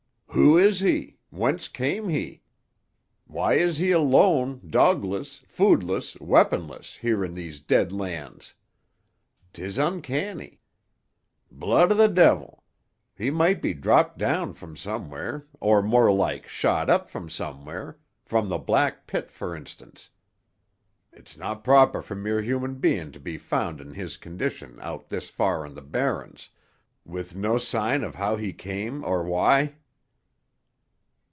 [0.33, 1.17] "Who is he?
[1.29, 2.41] Whence came he?
[3.25, 8.55] Why is he alone, dogless, foodless, weaponless, here in these Dead Lands!
[9.51, 10.61] 'Tis uncanny.
[11.51, 12.63] Blood o' the de'il!
[13.13, 18.57] He might be dropped down from somewhere, or more like shot up from somewhere—from the
[18.57, 20.11] black pit, for instance.
[21.11, 25.27] It's no' proper for mere human being to be found in his condition out this
[25.29, 26.49] far on the barrens,
[27.03, 29.75] with no sign of how he came or why?"